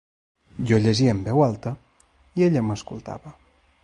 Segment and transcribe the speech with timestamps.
[0.69, 1.73] Jo llegia en veu alta
[2.41, 3.35] i ella m'escoltava.